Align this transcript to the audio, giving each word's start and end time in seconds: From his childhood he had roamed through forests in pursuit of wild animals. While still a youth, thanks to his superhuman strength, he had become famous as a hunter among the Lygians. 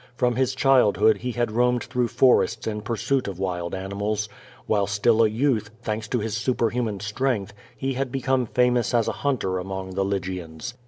From 0.15 0.35
his 0.35 0.55
childhood 0.55 1.17
he 1.17 1.33
had 1.33 1.51
roamed 1.51 1.83
through 1.83 2.07
forests 2.07 2.65
in 2.65 2.81
pursuit 2.81 3.27
of 3.27 3.37
wild 3.37 3.75
animals. 3.75 4.27
While 4.65 4.87
still 4.87 5.23
a 5.23 5.29
youth, 5.29 5.69
thanks 5.83 6.07
to 6.07 6.17
his 6.17 6.35
superhuman 6.35 6.99
strength, 7.01 7.53
he 7.77 7.93
had 7.93 8.11
become 8.11 8.47
famous 8.47 8.95
as 8.95 9.07
a 9.07 9.11
hunter 9.21 9.59
among 9.59 9.91
the 9.93 10.03
Lygians. 10.03 10.73